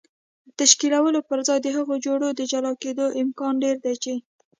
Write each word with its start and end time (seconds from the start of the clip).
تشکیلولو 0.59 1.19
پر 1.29 1.39
ځای 1.47 1.59
د 1.61 1.67
هغو 1.77 1.95
جوړو 2.05 2.27
د 2.33 2.41
جلا 2.51 2.73
کېدو 2.83 3.05
امکان 3.21 3.53
ډېر 3.63 3.75
دی 3.83 3.95
چې 4.03 4.13